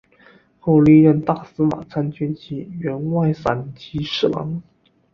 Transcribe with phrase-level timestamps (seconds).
[0.59, 4.59] 后历任大司马行参军及员外散骑侍郎。